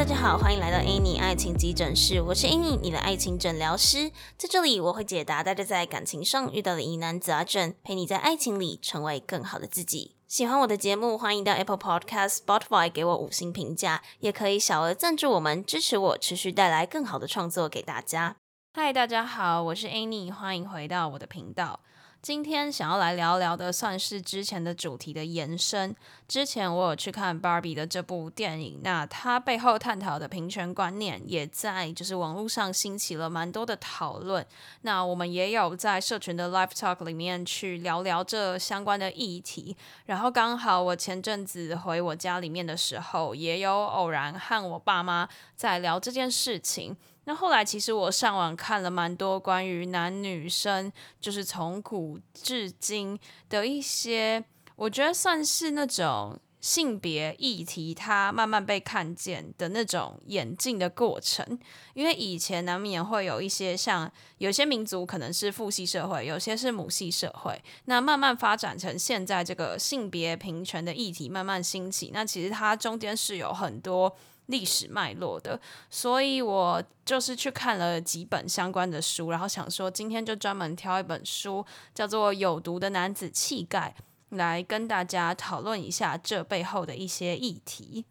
[0.00, 4.10] 大家好，欢迎来到 Annie 爱情急诊室，我是 Annie，你的爱情诊疗师。
[4.38, 10.16] 在这里，我会解答大家在感情上遇到的疑难杂症，陪你在爱情里成为更好的自己。
[10.26, 18.36] 喜欢我的节目，欢迎到 Apple Podcast、Spotify 给我五星评价，也可以小额赞助我们，支持我持续带来更好的创作给大家。
[18.72, 21.80] 嗨，大家好，我是 Annie，欢迎回到我的频道。
[22.22, 25.96] 今天想要来聊聊的，算是之前的主题的延伸。
[26.30, 34.46] 之前我有去看 Barbie 的这部电影，那它背后探讨的平权观念，也在就是网络上兴起了蛮多的讨论。
[34.82, 39.76] 那我们也有在社群的 Live Talk 里面去聊聊这相关的议题。
[40.06, 46.96] 然后刚好我前阵子回我家里面的时候，也有偶然和我爸妈在聊这件事情。
[47.24, 54.44] 那后来，其实我上网看了蛮多关于男女生，就是从古至今的一些，
[54.80, 61.58] 我觉得算是那种性别议题，它慢慢被看见的那种演进的过程。
[61.92, 72.10] 因为以前难免会有一些像有些民族可能是父系社会，有些是母系社会，那慢慢发展成现在这个性别平权的议题慢慢兴起。
[72.14, 74.16] 那其实它中间是有很多。
[74.46, 83.94] 历史脉络的，所以我就是去看了几本相关的书，然后想说今天就专门挑一本书，叫做《有毒的男子气概》，
[84.30, 88.04] 来跟大家讨论一下这背后的一些议题。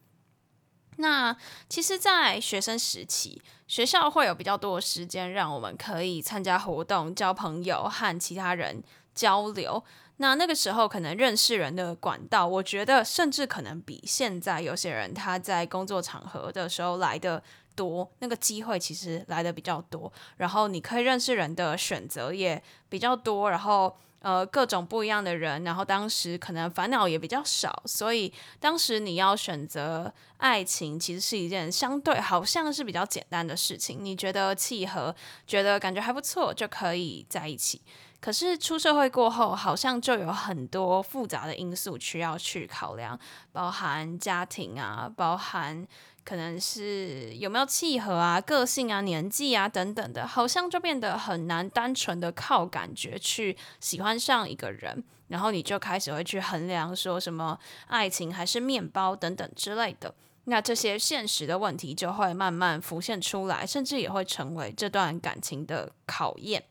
[0.98, 1.36] 那
[1.70, 8.84] 其实，在学生时期，学校会有比较多的时间让我们可以参加活动、交朋友和其他人
[9.16, 9.82] 交流。
[10.18, 17.42] 那那个时候可能认识人的管道，我觉得甚至可能比现在有些人他在工作场合的时候来的
[17.74, 35.16] 多，那个机会其实来的比较多，然后你可以认识人的选择也比较多，然后呃各种不一样的人，然后当时可能烦恼也比较少，所以当时你要选择爱情，其实是一件相对好像是比较简单的事情，你觉得契合，
[35.48, 37.82] 觉得感觉还不错，就可以在一起。
[38.22, 43.18] 可是出社会过后，好像就有很多复杂的因素需要去考量，
[43.54, 45.88] 包含家庭啊，包含
[46.24, 57.58] 可能是有没有契合啊、个性啊、年纪啊等等的，好像就变得很难单纯的靠感觉去喜欢上一个人，然后你就开始会去衡量说什么
[57.88, 60.14] 爱情还是面包等等之类的，
[60.46, 66.64] 那这些现实的问题就会慢慢浮现出来，甚至也会成为这段感情的考验。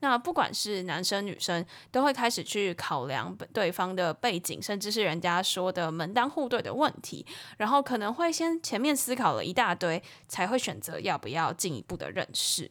[0.00, 7.24] 那不管是男生女生，都会开始去考量对方的背景，甚至是人家说的门当户对的问题，
[7.56, 12.70] 然后可能会先前面思考了一大堆，才会选择要不要进一步的认识。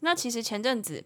[0.00, 1.04] 那其实前阵子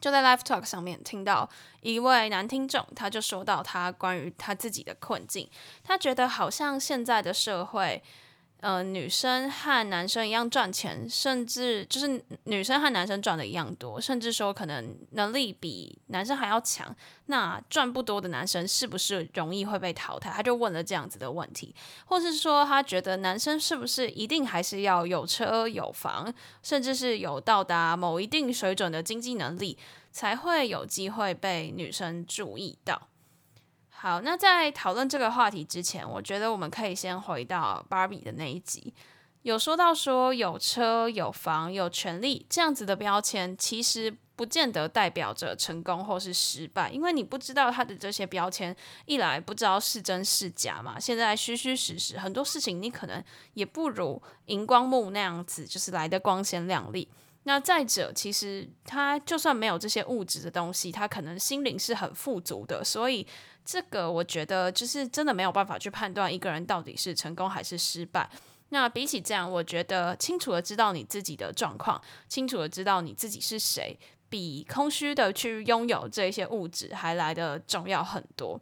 [0.00, 1.48] 就在 Live Talk 上面听到
[1.80, 5.48] 一位男听众，他就说到他关于他自己的困境，
[5.84, 8.02] 他觉得好像现在的社会。
[8.60, 16.92] 呃，女生和男生一样赚钱，甚至就是女生和男生赚的一样多，甚至说可能能力比男生还要强。
[17.26, 20.30] 那赚不多的男生是不是容易会被淘汰？
[20.30, 21.72] 他就问了这样子的问题，
[22.06, 29.78] 或是说他觉得男生是不是一定还是要有车有房，甚至是有到达某一定水准的经济能力，
[30.10, 33.06] 才会有机会被女生注意到？
[34.00, 38.94] 好，那在讨论这个话题之前，我觉得我们可以先回到芭比的那一集，
[39.42, 48.74] 有说到说有车有房有权利这样子的标签，其实不见得代表着成功或是失败，因为你不知道他的这些标签，
[49.06, 50.96] 一来不知道是真是假嘛。
[51.00, 53.20] 现在虚虚实实，很多事情你可能
[53.54, 57.08] 也不如荧光幕那样子，就是来的光鲜亮丽。
[57.42, 63.26] 那再者，其实他就算没有这些物质的东西，他可能心灵是很富足的，所以。
[63.68, 68.26] 这个我觉得就是真的没有办法去判断一个人到底是成功还是失败。
[68.70, 73.94] 那比起这样，我觉得清楚的知道你自己的状况，清楚的知道你自己是谁，
[74.30, 78.58] 比空虚的去拥有这些物质还来的重要很多。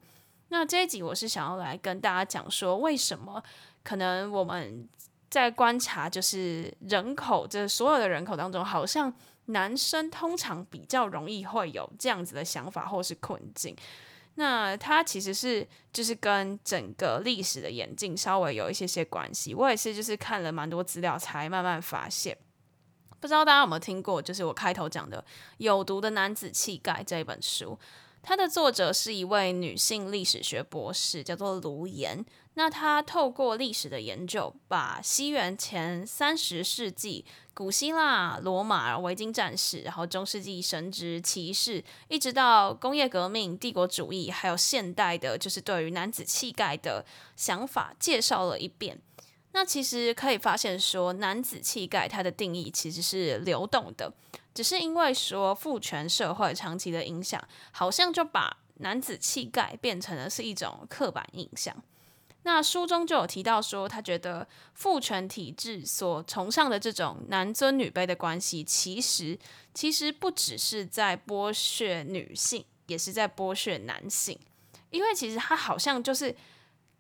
[0.49, 3.41] 那这一集我是想要来跟大家讲说，为什么
[3.85, 4.89] 可能我们
[5.31, 9.15] 在观察就是人口这所有的人口当中，好像
[9.45, 13.77] 男生通常比较容易会有这样子的想法或是困境。
[14.37, 19.55] 那它其实是就是跟整个历史的演进稍微有一些些关系。
[19.55, 22.37] 我也是就是看了蛮多资料才慢慢发现。
[23.19, 25.21] 不知道大家有没有听过，就是我开头讲的
[25.57, 27.79] 《有毒的男子气概》这本书。
[28.23, 32.25] 它的作者是一位女性历史学博士，叫做卢岩。
[32.59, 37.23] 那他透过历史的研究，把西元前三十世纪
[37.53, 47.05] 古希腊、罗马、维京战士，然后中世纪神职骑士，一直到工业革命、帝国主义，还有现代的，就是对于男子气概的
[47.37, 48.99] 想法介绍了一遍。
[49.53, 54.11] 那其实可以发现说，男子气概它的定义其实是流动的，
[54.55, 61.77] 只是因为说父权社会长期的影响，好像就把男子气概变成了是一种刻板印象。
[62.47, 69.37] 那书中就有提到说，他觉得父权体制所崇尚的这种男尊女卑的关系，其实
[69.75, 74.39] 其实不只是在剥削女性，也是在剥削男性。
[74.91, 76.33] 因为其实他好像就是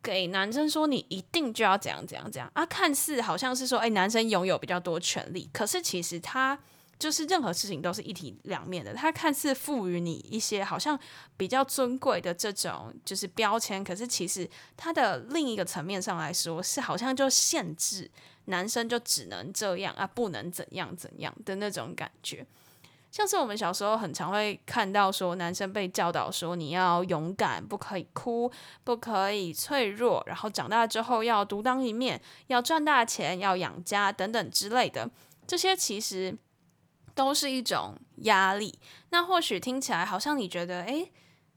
[0.02, 6.58] 给男生说，你一定就要怎样怎样怎样啊，看似好像是说，哎，男生拥有比较多权利，可是其实他。
[6.98, 10.98] 就是任何事情都是一体两面的，它看似赋予你一些好像
[11.36, 14.48] 比较尊贵的这种就是标签，可是其实
[14.78, 18.10] 它的另一个层面上来说，是好像就限制
[18.46, 22.46] 男生就只能这样啊，不能怎样怎样的那种感觉。
[23.12, 28.50] 像是我们小时候很常会看到说，男生被教导说你要勇敢，不可以哭，
[28.84, 35.10] 不可以脆弱，然后长大之后要独当一面，要赚大钱，要养家等等之类的，
[35.46, 36.34] 这些其实。
[37.16, 38.78] 都是一种压力。
[39.10, 41.10] 那或许听起来好像你觉得，诶，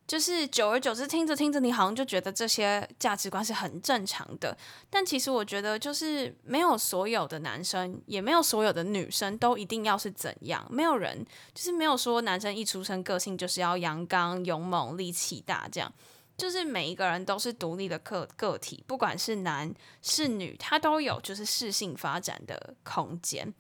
[0.07, 4.57] 就是久而久之听着听着，你好像就觉得这些价值观是很正常的。
[4.89, 10.65] 但其实我觉得，就是没有所有的男生，也没有所有的女生都一定要是怎样。
[10.71, 11.23] 没有人
[11.53, 15.94] 就是没有说男生一出生个性就是要阳刚、勇猛、力气大这样。
[16.38, 23.53] 就是每一个人都是独立的个个体，不管是男是女，他都有就是适性发展的空间。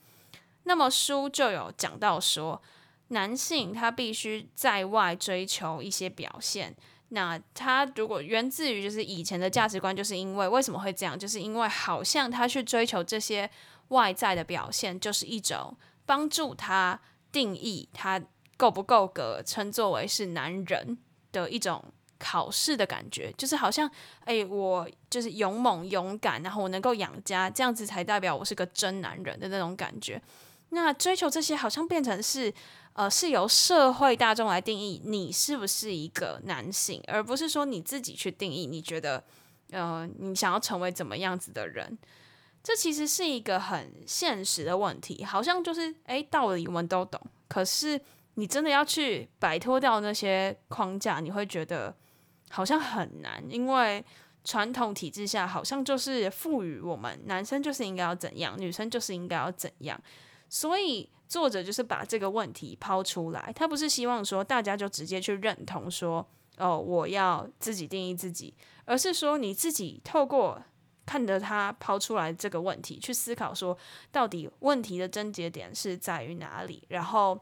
[0.69, 2.61] 那么书就有讲到说，
[3.07, 6.75] 男性他必须在外追求一些表现。
[7.07, 11.17] 那他如果源自于就是以前的价值观，就是因为为什么会这样？
[11.17, 13.49] 就是因为好像他去追求这些
[13.87, 15.75] 外在的表现，就是一种
[16.05, 17.01] 帮助他
[17.31, 18.21] 定义他
[18.55, 20.99] 够不够格称作为是男人
[21.31, 21.83] 的一种
[22.19, 23.33] 考试的感觉。
[23.35, 23.89] 就是好像
[24.25, 30.21] 诶，我就是勇猛勇敢，然后我能够养家，这样子才代表我是个真男人的那种感觉。
[30.69, 32.53] 那追求这些好像变成是，
[32.93, 39.23] 呃，是由社会大众来定义你是不是一个男性，而不是说你自己去定义你觉得，
[39.71, 41.97] 呃，你想要成为怎么样子的人。
[42.61, 47.99] 这其实是一个很现实的问题，好像就是，诶，道理我们都懂，可是
[48.35, 51.95] 你真的要去摆脱掉那些框架，你会觉得
[52.51, 54.03] 好像很难，因为
[54.43, 59.99] 传统体制下好像就是赋予我们男生就是应该要怎样，女生就是应该要怎样。
[60.49, 68.53] 所以作者就是把这个问题抛出来，他不是希望说大家就直接去认同说，哦，我要自己定义自己，
[68.85, 70.61] 而是说你自己透过
[71.05, 73.77] 看着他抛出来这个问题去思考说，
[74.11, 77.39] 到底问题的症结点是在于哪里，然后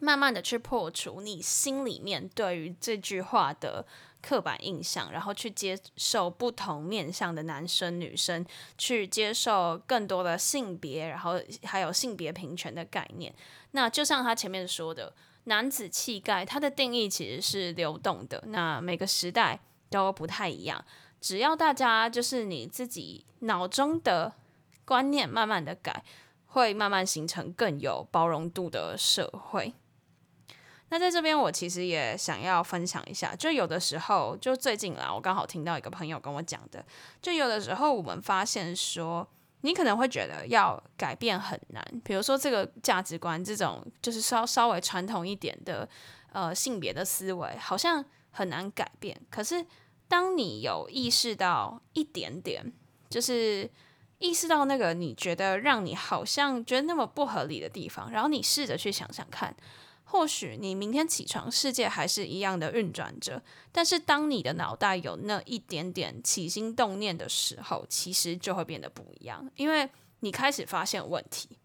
[0.00, 3.86] 慢慢的去破除你心里面对于这句话的。
[4.26, 8.42] 刻板印象，然后去接受不同面向的男生女生，
[8.78, 13.34] 去接受更多的性别，然后还有性别平权的概念。
[13.72, 15.12] 那就像他前面说的，
[15.44, 18.42] 男子气概，它的定义其实是流动的。
[18.46, 19.60] 那每个时代
[19.90, 20.82] 都不太一样，
[21.20, 24.32] 只要大家就是你自己脑中的
[24.86, 26.02] 观念慢慢的改，
[26.46, 29.74] 会慢慢形成更有包容度的社会。
[30.90, 36.84] 那在这边，我其实也想要分享一下，就有的时候，就最近啦，我刚好听到一个朋友跟我讲的，
[37.20, 39.26] 就有的时候我们发现说，
[39.62, 45.88] 你可能会觉得要改变很难，比如说这个价值观，这种就是稍稍微传统一点的，
[46.32, 49.20] 呃，性别的思维，好像很难改变。
[49.30, 49.66] 可是
[50.06, 52.72] 当你有意识到一点点，
[53.08, 53.68] 就是
[54.18, 59.52] 意识到那个你觉得让你好像觉得那么不合理的地方，然后你试着去想想看。
[60.14, 63.42] 或许你明天起床，世界还是一样的运转着，
[63.72, 69.90] 但是当你的脑袋有那一点点起心动念的时候，其实就会变得不一样，因为
[70.20, 71.58] 你开始发现问题。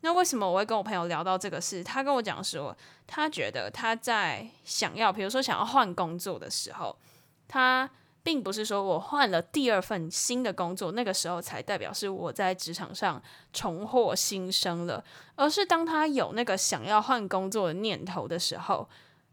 [0.00, 1.84] 那为什么我会跟我朋友聊到这个事？
[1.84, 6.98] 他跟我讲说，他觉得他在想要，比如说想要换工作的时候，
[7.46, 7.88] 他。
[8.24, 13.20] 并不是说我换了第二份新的工作，那个时候才代表是我在职场上
[13.52, 18.88] 重获新生了，而是当他有那个想要换工作的念头的时候，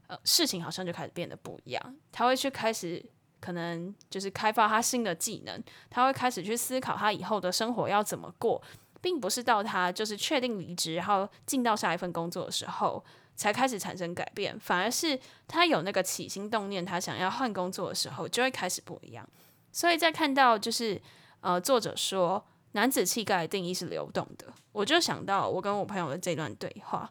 [0.07, 1.95] 呃，事情好像就开始变得不一样。
[2.11, 3.03] 他会去开始
[3.39, 8.59] 可能就是开发他新的技能，他会开始去思考他以后的生活要怎么过，
[9.01, 13.05] 并不是到他就是确定离职，然后进到下一份工作的时候。
[13.39, 15.17] 才开始产生改变，反而是
[15.47, 19.25] 他有那个起心动念，他想要换工作的时候，就会开始不一样。
[19.71, 21.01] 所以在看到就是
[21.39, 27.09] 呃，作者说男子气概的定义是流动的，我就想到我跟我朋友的这段对话，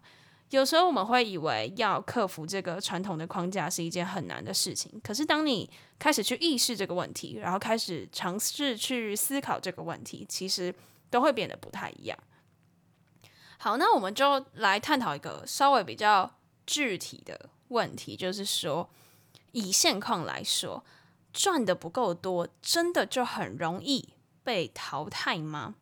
[0.50, 10.74] 有时候我们会以为要克服这个传统的框架是一件很难的事情，可是当你开始去意识这个问题，然后开始尝试去思考这个问题，其实
[11.08, 12.18] 都会变得不太一样。
[13.58, 16.32] 好，那我们就来探讨一个稍微比较
[16.66, 18.88] 具体的问题，就是说，
[19.52, 20.82] 以现况来说，
[21.32, 25.74] 赚的不够多，真的就很容易被淘汰吗？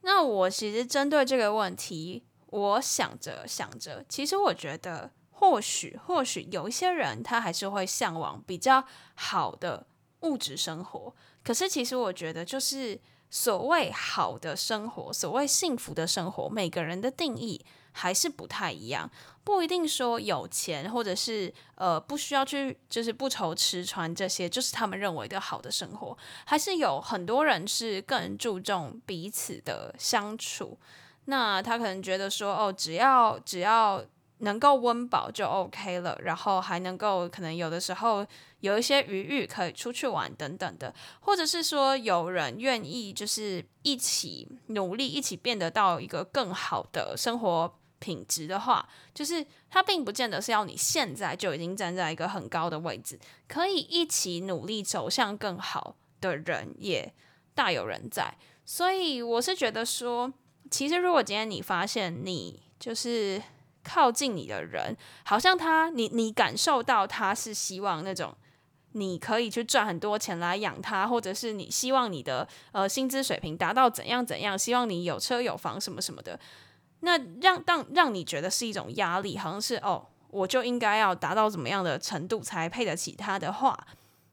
[0.00, 2.24] 那我其实针对这个问题。
[2.52, 8.84] 我想着想着，其实我觉得，或许或许有一些人他还是会向往比较
[9.14, 9.86] 好的
[10.22, 11.14] 物质生活。
[11.44, 19.08] 可是，其实我觉得，就是所谓好的生活，所谓幸福的生活，每个人的定义还是不太一样。
[19.44, 26.16] 不一定说有钱，或者是呃不需要去，就是不愁吃穿这些，就是他们认为的好的生活。
[26.44, 30.78] 还是有很多人是更注重彼此的相处。
[31.26, 34.04] 那他可能觉得说，哦，只要只要
[34.40, 38.26] 能够温饱就 OK 了，然后还能够可能有的时候
[38.60, 53.18] 有一些余裕可以出去玩等等的，或者是说有人愿意就是一起努力，一起变得到一个更好的生活品质的话，就是他并不见得是要你现在就已经站在一个很高的位置，
[53.48, 57.12] 可以一起努力走向更好的人也
[57.54, 60.32] 大有人在，所以我是觉得说。
[60.70, 63.42] 其实，如果今天你发现你就是
[63.82, 68.36] 靠近你的人，好像他，你你感受到他是希望那种
[68.92, 76.38] 你可以去赚很多钱来养他，或者是你希望你的呃薪资水平达到怎样怎样，希望你有车有房什么什么的，
[77.00, 83.86] 那让让让你觉得是一种压力，好像是哦，我就应该要达到怎么样的程度才配得起他的话，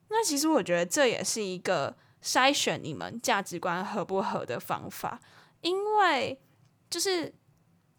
[0.09, 5.19] 那其实我觉得这也是一个筛选你们价值观合不合的方法。
[5.61, 6.39] 因为
[6.87, 7.33] 就是，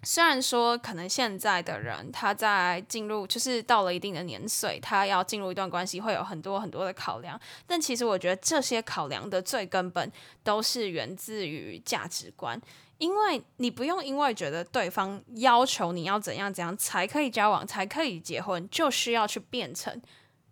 [0.04, 7.38] 虽然说可能现在的人他在进入，就是到了一定的年岁，他要进入一段关系，会有很多很多的考量。
[7.66, 10.10] 但其实我觉得这些考量的最根本
[10.44, 12.60] 都是源自于价值观，
[12.98, 20.00] 因为你不用因为觉得对方要求你要怎样怎样才可以交往，才可以结婚，就需要去变成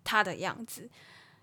[0.03, 0.91] 他的样子。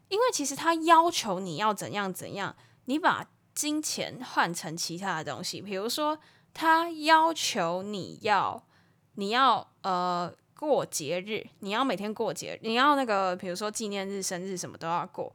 [0.10, 2.56] 因为其实他要求你要怎样怎样，
[2.86, 3.28] 你把。
[3.56, 6.18] 金钱换成其他的东西，比如说
[6.54, 8.64] 他要求你要，
[9.16, 15.34] 你要呃过节日，你要每天过节，你要那个比如说纪念日、生日什么都要过，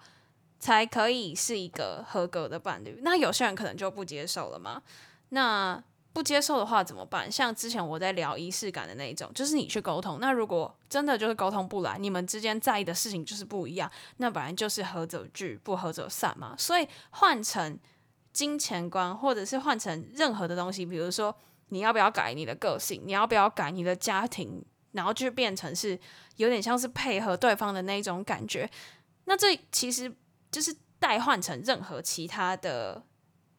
[0.60, 3.00] 才可以是一个合格的伴侣。
[3.02, 4.80] 那有些人可能就不接受了嘛。
[5.30, 5.82] 那
[6.12, 7.30] 不接受的话怎么办？
[7.30, 10.18] 像之前我在聊仪式感的那一种，就是你去沟通。
[10.20, 16.54] 那如果真的就是沟通不来，你们之间在意的事情就是不一样，那本来就是合则聚，不合则散嘛。
[16.56, 17.76] 所以换成。
[18.38, 21.37] 金钱观，或者是换成任何的东西，比如说
[21.71, 25.99] 你要不要改你的个性，你要不要改你的家庭，然后就变成是
[26.37, 28.71] 有点像是配合对方的那种感觉。
[29.25, 30.14] 那这其实
[30.52, 33.02] 就是代换成任何其他的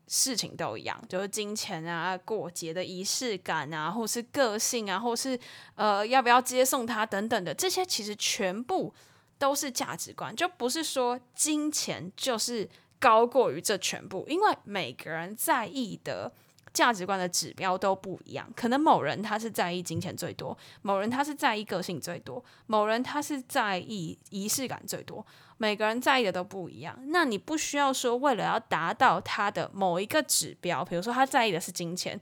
[0.07, 5.37] 事情都一样，就是金钱啊、过节的仪式感啊，或是个性啊，或是
[5.75, 8.93] 呃要不要接送他等等的，这些其实全部
[9.37, 12.69] 都是价值观，就不是说金钱就是。
[12.99, 16.31] 高过于这全部，因为每个人在意的
[16.73, 18.51] 价值观的指标都不一样。
[18.55, 25.25] 可能某人他是在意金钱最多，某人他是在意个性最多，某人他是在意仪式感最多。
[25.57, 26.97] 每个人在意的都不一样。
[27.07, 32.17] 那你不需要说为了要达到他的某一个指标，比如说他在意的是金钱，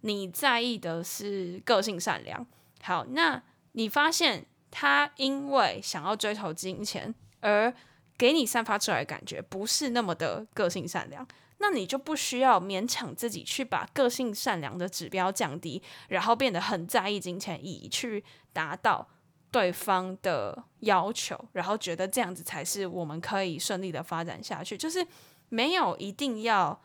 [0.00, 2.44] 你在意的是个性善良。
[2.82, 3.40] 好，那
[3.72, 7.72] 你发现他因为想要追求金钱而
[8.20, 18.22] 给你散发出来的感觉不是那么的个性善良，那你就不需要勉强自己去把个性善良的指标降低，然后变得很在意金钱，以去
[18.52, 19.08] 达到
[19.50, 24.76] 对方的要求，然后觉得这样子才是我们可以顺利的发展下去。
[24.76, 25.06] 就是
[25.48, 26.78] 没有一定要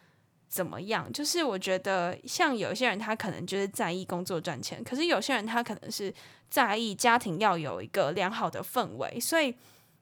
[0.47, 6.13] 怎么样，就是我觉得像有些人他可能就是在意工作赚钱，可是有些人他可能是
[6.49, 9.53] 在意家庭要有一个良好的氛围，所以。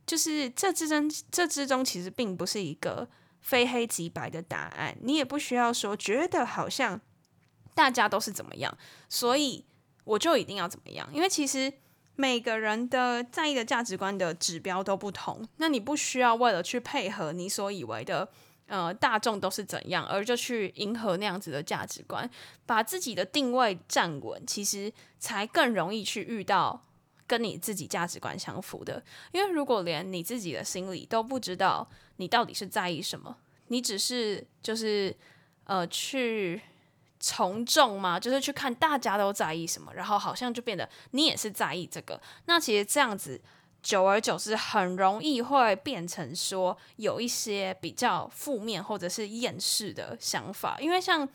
[0.05, 3.07] 就是这之中，这之中其实并不是一个
[3.41, 4.95] 非黑即白的答案。
[5.01, 7.00] 你也不需要说觉得好像
[7.74, 9.65] 大家都是怎么样，所以
[10.03, 11.10] 我就一定要怎么样。
[11.13, 11.72] 因为其实
[12.15, 15.48] 每个人的在意的价值观的指标都不同。
[15.57, 18.27] 那你不需要为了去配合你所以为的
[18.67, 22.29] 呃大众都是怎样，而就去迎合那样子的价值观，
[22.65, 26.86] 把自己的定位站稳，其实才更容易去遇到。
[27.25, 31.88] 跟你自己价值观相符的，因为如果连你自己的心里都不知道
[32.18, 33.36] 你到底是在意什么，
[33.68, 35.15] 你只是就是
[35.63, 36.62] 呃去
[37.20, 38.20] 从众嘛？
[38.20, 42.22] 就是去看大家都在意什么，然后好像就变得你也是在意这个。
[42.46, 43.42] 那其实这样子，
[43.82, 50.77] 久而久之，很容易会变成说有一些比较负面或者是厌世的想法。
[50.82, 51.27] 因为像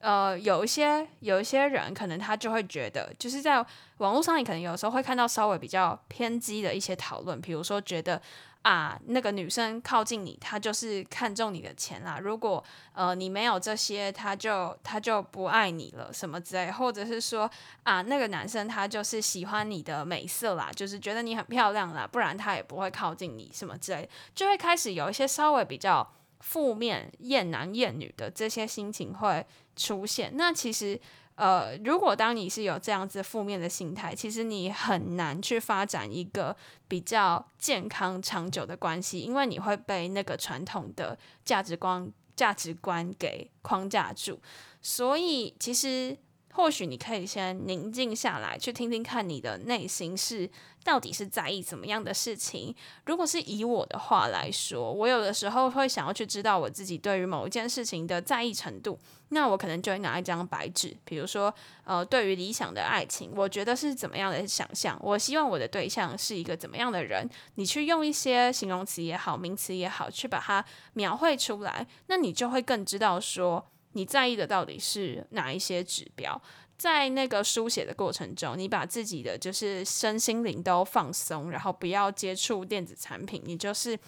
[0.00, 3.64] 呃有一些有一些人，可能他就会觉得，就是在
[3.98, 8.20] 网络上，你可能有时候会看到稍微比较偏激的一些讨论，比如说觉得。
[8.62, 12.18] 啊，那个女生靠近你，她就是看中你的钱啦。
[12.20, 16.68] 如果呃你没有这些，她就她就不爱你了，什么之类。
[16.68, 17.48] 或者是说
[17.84, 26.04] 啊，那个男生他就是喜欢你的美色啦，就是觉得你很漂亮啦，不然他也不会靠近你，什么之类，就会开始有一些稍微比较
[26.40, 30.32] 负面、厌男厌女的这些心情会出现。
[30.34, 31.00] 那其实。
[31.36, 36.56] 呃，如果当你是有这样子负面的心态，其实你很难去发展一个
[36.88, 44.40] 比较健康长久的关系，因为你会被那个传统的价值观价值观给框架住。
[44.80, 46.16] 所以，其实
[46.56, 50.50] 或许你可以先宁静下来，去听听看你的内心是
[50.82, 52.74] 到底是在意怎么样的事情。
[53.04, 58.98] 如果是以我的话来说，我有的时候会想要去知道我自己对于某一件事情的在意程度。
[59.28, 61.52] 那我可能就会拿一张白纸，比如说，
[61.84, 64.98] 呃，对于理想的爱情，我觉得是怎么样的想象？
[65.02, 67.28] 我希望我的对象是一个怎么样的人？
[67.56, 76.40] 你去用一些形容词也好，名词也好，去把它描绘出来，那你就会更知道说你在意的到底是哪一些指标。
[76.78, 83.98] 在那个书写的过程中，你把自己的就是身心灵都放松，然后不要接触电子产品，你就是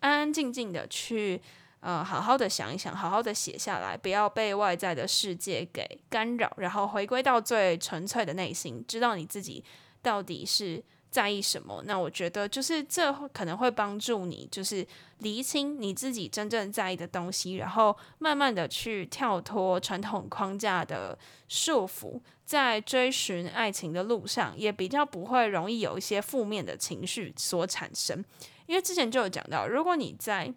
[0.00, 1.40] 安安静静的去。
[1.80, 9.62] 呃，好好的想一想，好好的写下来，不要被外在的世界给干扰，然后回归到最纯粹的内心，知道你自己
[10.02, 10.82] 到底是
[11.16, 11.82] 在意什么。
[11.86, 14.86] 那我觉得，就是这可能会帮助你，就是
[15.20, 21.18] 厘清你自己真正在意的东西，然后慢慢的去跳脱传统框架的
[21.48, 28.22] 束缚，在追寻爱情的路上，也比较不会容易有一些负面的情绪所产生。
[28.66, 30.52] 因为之前就有讲到，如果你在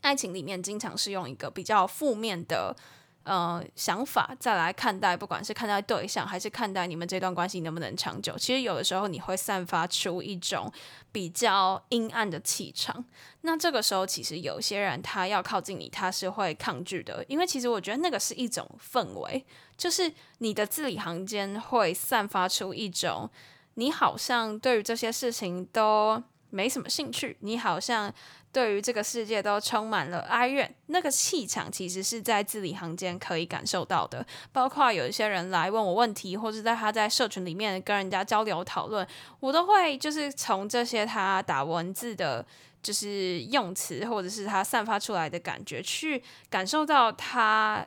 [0.00, 2.74] 爱情里面经常是用一个比较负面的
[3.24, 10.72] 呃想法再来看待，不管是看待对象还是看待你们这段关系能不能长久，其实有的时候你会散发出一种
[11.10, 13.04] 比较阴暗的气场。
[13.42, 19.44] 那这个时候，其实有些人他要靠近你，他是会抗拒的，因为其实我觉得那个是一种氛围，
[19.76, 23.30] 就是你的字里行间会散发出一种
[23.74, 28.12] 你好像对于这些事情都没什么兴趣，你好像。
[28.54, 34.24] 对于这个世界都充满了哀怨，那个气场其实是在字里行间可以感受到的。
[34.52, 39.04] 包括有一些人来问我问题，或者在他在社群里面跟人家交流讨论，
[39.40, 42.46] 我都会就是从这些他打文字的，
[42.80, 47.84] 就是用词，或者是他散发出来的感觉，去感受到他。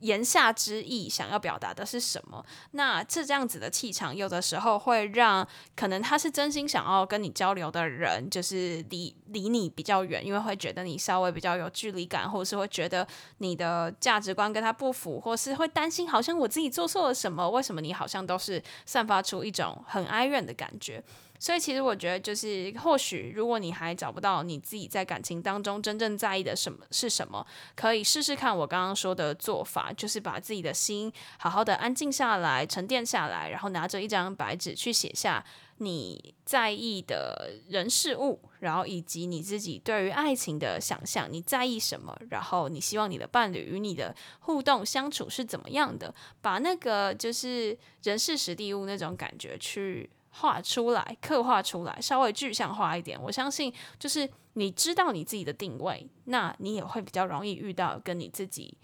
[0.00, 2.44] 言下之意想要表达的是什么？
[2.72, 13.06] 那这这样子的气场，有的时候会让可能他是真心想要跟你交流的人，就是离离你比较远，因为会觉得你稍微比较有距离感，或者是会觉得
[13.38, 21.02] 你的价值观跟他不符，或是会担心好像我自己做错了什么，为什么你好像都是散发出一种很哀怨的感觉。
[21.38, 27.46] 所以，其实我觉得，就是或许，如果你还找不到你自己在感情当中真正在意的什么是什么，
[27.76, 35.44] 可以试试看我刚刚说的做法，就是把自己的心好好的安静下来、沉淀下来，然后拿着一张白纸去写下
[35.76, 50.10] 你在意的人事物，然后以及你自己对于爱情的想象，你在意什么，然后你希望你的伴侣与你的互动相处是怎么样的，把那个就是人事时地物那种感觉去。
[50.30, 53.20] 画出来，刻画出来，稍微具象化一点。
[53.20, 58.76] 我相信，就是你知道你自己的定位，那你也会比较容易遇到跟你自己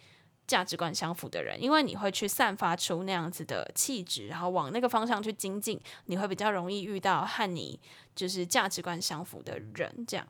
[0.47, 7.79] 价值观相符的人，因为你会去散发出那样子的气质，然后往那个方向去精进，你会比较容易遇到和你
[8.17, 10.05] 就是价值观相符的人。
[10.09, 10.27] 这样，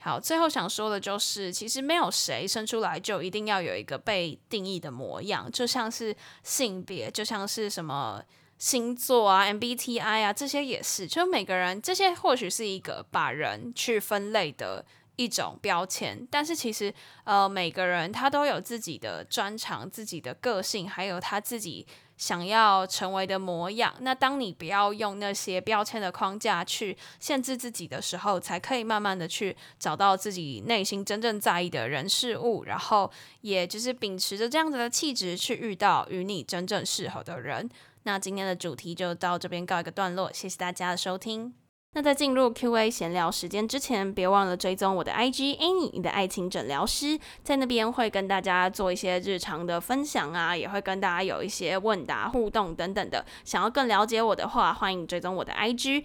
[0.00, 8.22] 好，最后想说的就是，其实没有谁生出来就一定要有一个被定义的模样，就像是性别，就像是什么。
[8.58, 14.84] 星座啊，MBTI 啊，这些也是，就每个人这些或许是一个把人去分类的
[15.16, 16.92] 一种标签，但是其实
[17.24, 21.86] 呃，每个人他都有自己的专长、自己的个性，还有他自己
[22.16, 23.94] 想要成为的模样。
[24.00, 33.10] 那当你不要用那些标签的框架去限制自己的时候，才可以慢慢的去找到自己内心真正在意的人事物，然后
[33.42, 37.68] 也就是秉持着这样子的气质去遇到与你真正适合的人。
[38.06, 41.54] 那今天的主题就到这边告一个段落，谢谢大家的收听。
[41.96, 53.24] 那在进入 Q&A 闲聊时间之前，别忘了追踪我的 IG Annie，你的爱情诊疗师，在那边会跟大家做一些日常的分享啊，也会跟大家有一些问答互动等等的。
[53.44, 56.04] 想要更了解我的话，欢迎追踪我的 IG。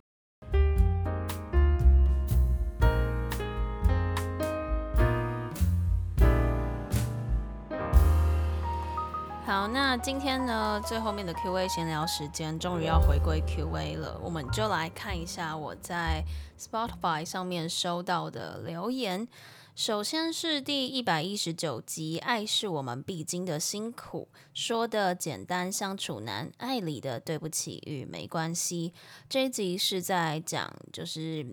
[9.51, 16.23] 好，那今天呢，最后面的 Q&A 闲聊时间终于要回归 Q&A 了，我们就来看一下我在
[16.57, 19.27] Spotify 上面收到的留言。
[19.75, 28.93] 首先是第一百一十九集《爱是我们必经的辛苦》，说的简单相处难，爱里的对不起与没关系。
[29.27, 31.45] 这一集是在讲，就是。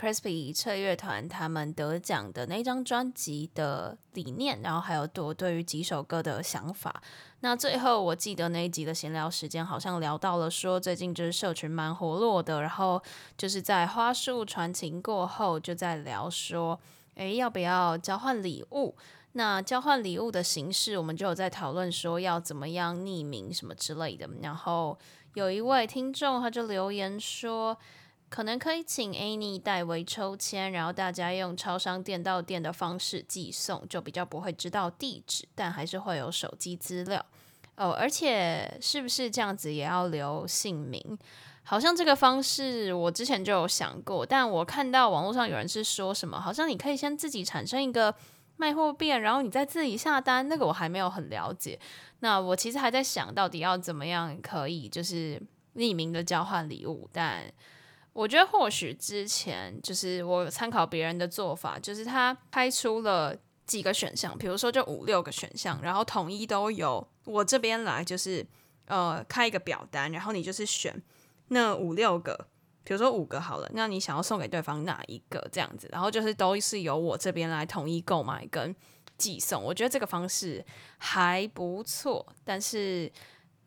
[0.00, 7.02] Crispy 侧乐团他们得奖的那张专辑的理念，然后还有我对于几首歌的想法。
[7.40, 13.00] 那最后我记得那一集的闲聊时间，好像聊到了说最近就是社群蛮活络的，然后
[13.36, 16.78] 就是在花束传情过后，就在聊说，
[17.14, 18.96] 诶，要不要交换礼物？
[19.32, 24.28] 那交换礼物的形式，我们就有在讨论说要怎么样匿名什么之类的。
[24.42, 24.98] 然后
[25.34, 27.78] 有一位听众他就留言说。
[28.30, 37.24] 可能可以请 Annie 代为抽签，然后大家用超商店到店的方式寄送，就比较不会知道地址，但还是会有手机资料
[37.76, 37.90] 哦。
[37.92, 41.18] 而且是不是这样子也要留姓名？
[41.64, 48.14] 好像这个方式我之前就有想过，但我看到网络上有人是说什么，好像你可以先自己产生一个
[48.56, 50.46] 卖货店，然后你再自己下单。
[50.46, 51.80] 那个我还没有很了解。
[52.20, 55.40] 那我其实还在想到底要怎么样可以就是
[55.76, 57.50] 匿名的交换礼物，但。
[58.18, 63.32] 我觉得或许之前就是我参考别人的做法，就是他开出了
[63.64, 68.44] 几个选项，比如说就五六个选项，然后统一都有我这边来，就是
[68.86, 71.00] 呃开一个表单，然后你就是选
[71.50, 72.48] 那五六个，
[72.82, 78.74] 比如说五个好了，那你想要送给对方哪一个这样子，然后就是都是由我这边来统一购买跟
[79.16, 79.62] 寄送。
[79.62, 83.12] 我觉得这个方式还不错，但是。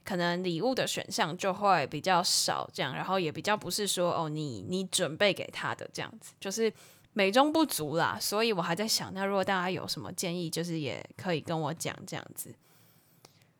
[0.04, 6.72] 可能礼物的选项就会比较少，这样，然后也比较不是说哦，你你准备给他的这样子，就是
[7.14, 8.18] 美中不足啦。
[8.20, 12.54] 所以我还在想，那如果大家有什么建议，就是也可以跟我讲这样子。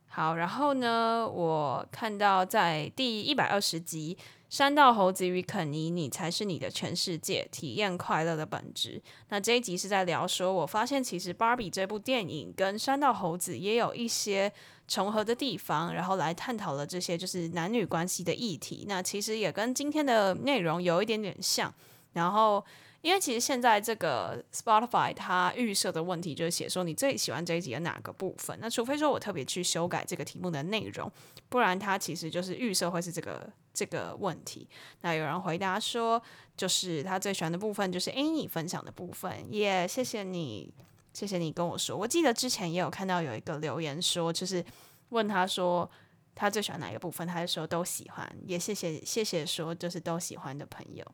[0.08, 4.18] 好，然后呢，我看到在第一百二十集。
[4.52, 9.02] 山道猴子与肯尼，你才是你的全世界，体验快乐的本质。
[9.30, 14.52] 那这一集是在聊说，我发现其实《芭比》这部电影跟山道猴子也有一些
[14.92, 18.86] 重合的地方，然后来探讨了这些就是男女关系的议题。
[18.90, 21.74] 那其实也跟今天的内容有一点点像，
[22.14, 22.64] 然后。
[23.04, 28.56] 因为其实现在这个 Spotify 它预设的问题就是写说你最喜欢这一集的哪个部分？
[28.62, 31.12] 那除非说我特别去修改这个题目的内容，
[31.50, 34.70] 不然它其实就是预设会是这个这个问题。
[35.02, 36.22] 那有人回答说，
[36.56, 39.52] 就是他最喜欢的部分就是 Annie 分享的部分。
[39.52, 40.72] 耶，谢谢你，
[41.14, 41.96] 谢谢你跟我说。
[41.98, 44.64] 我记得之前也有看到有一个留言说，就是
[45.10, 45.90] 问他说
[46.34, 48.36] 他最喜欢哪一个部分，他就说都喜欢。
[48.46, 51.06] 也谢谢谢谢说就是都喜欢的朋友。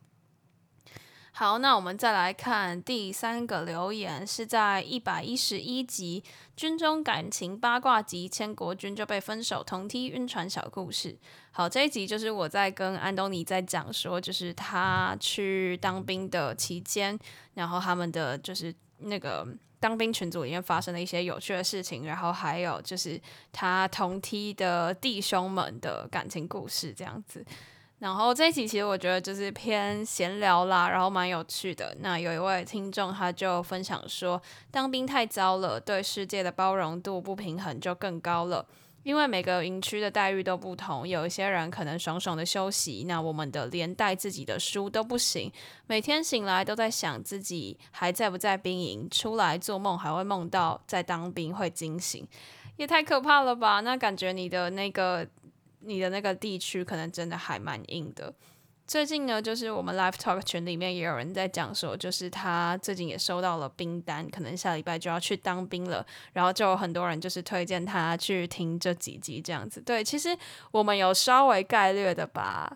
[1.33, 6.23] 好，那我们再来看第三个留言，是在一百一十一集
[6.55, 11.15] 《军中感情八卦集》，千国军就被分手，同梯晕船小故事。
[11.51, 17.15] 好，这一集就是我在跟安东尼在讲说，就是他去当兵的期间，
[17.53, 19.47] 然后他们的就是那个
[19.79, 23.19] 当兵群组里面发生的一些有趣的事情，然后还有就是
[23.51, 27.45] 他同梯的弟兄们的感情故事，这样子。
[27.99, 31.97] 然后这一集其实我觉得就是偏闲聊啦，然后蛮有趣的。
[31.99, 38.63] 那有一位听众他就分享说，当兵太糟了，对世界的包容度不平衡就更高了。
[39.07, 45.49] 因为每个营区的待遇都不同，有一些人可能爽爽的休息，那我们的连带自己的书都不行，
[45.85, 52.27] 每天醒来都在想自己还在不在兵营，出来做梦还会梦到在当兵会惊醒，
[52.75, 53.79] 也太可怕了吧？
[53.79, 55.25] 那感觉你的那个。
[55.81, 58.33] 你的那个地区可能真的还蛮硬的。
[58.87, 66.05] 最近呢，就是我们 Live Talk 群里面也有人在讲说，就是他最近也收到了兵单，可能下礼拜就要去当兵了。
[66.31, 69.81] 然后就有很多人就是推荐他去听这几集这样子。
[69.81, 70.29] 对，其实
[70.71, 72.71] 我们有稍微概略的把，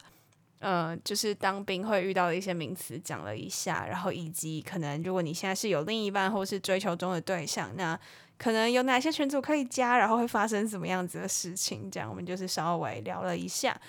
[0.59, 7.97] 呃，就是当兵会遇到的一些名词讲了一下，然后以及可能如果你现在是有另一半或是追求中的对象，那。
[8.37, 13.79] 可能有哪些群组可以加，然后会发生什么样子的事情，这样我们就是稍微聊了一下。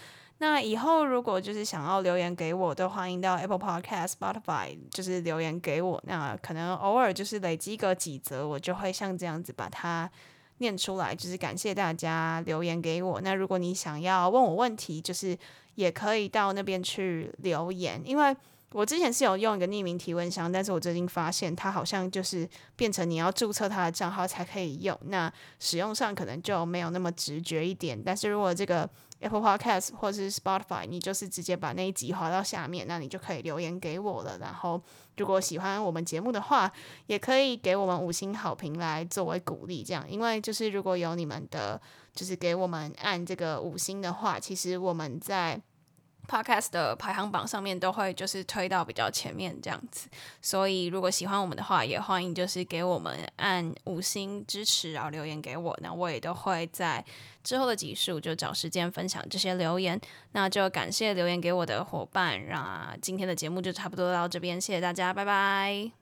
[0.42, 6.02] 那以后如果就是想要留言给我，都欢迎到 Apple Podcast、Spotify，就是留言给我。
[6.05, 10.11] 那可能偶尔就是累积个几则，我就会像这样子把它
[10.59, 11.14] 念出来。
[11.14, 13.20] 就是感谢大家留言给我。
[13.20, 15.38] 那如果你想要问我问题，就是
[15.76, 18.37] 也可以到那边去留言，因为
[18.72, 28.02] 我之前是有用一个匿名提问箱，但是我最近发现它好像就是变成你要注册它的账号才可以用，那使用上可能就没有那么直觉一点。
[28.05, 28.90] 但是如果这个
[29.22, 34.37] Apple Podcast 或者是 Spotify，你就是直接把那一集滑到下面，那你就可以留言给我了。
[34.38, 34.82] 然后，
[35.16, 36.70] 如果喜欢我们节目的话，
[37.06, 39.82] 也可以给我们五星好评来作为鼓励。
[39.82, 41.80] 这样，因为就是如果有你们的，
[42.14, 45.61] 就是给我们按这个五星的话，其实我们在。
[46.28, 50.08] Podcast 的排行榜上面都会就是推到比较前面这样子，
[50.40, 57.04] 所以如果喜欢我们的话，也欢迎就是给我们按五星支持，然后留言给我，那我也都会在
[57.42, 60.00] 之后的几数就找时间分享这些留言。
[60.32, 66.01] 那就感谢留言给我的伙伴，那今天的节目就差不多到这边，谢谢大家，拜拜。